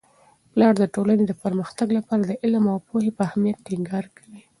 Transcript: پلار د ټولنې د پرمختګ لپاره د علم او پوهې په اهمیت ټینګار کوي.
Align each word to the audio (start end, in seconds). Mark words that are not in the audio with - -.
پلار 0.51 0.73
د 0.79 0.83
ټولنې 0.95 1.23
د 1.27 1.33
پرمختګ 1.43 1.87
لپاره 1.97 2.23
د 2.25 2.31
علم 2.43 2.63
او 2.73 2.77
پوهې 2.87 3.11
په 3.17 3.21
اهمیت 3.27 3.57
ټینګار 3.67 4.05
کوي. 4.17 4.41